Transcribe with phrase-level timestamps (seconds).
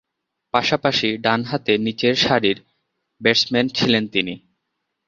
[0.53, 2.57] পাশাপাশি ডানহাতে নিচের সারির
[3.21, 4.33] ব্যাটসম্যান ছিলেন তিনি।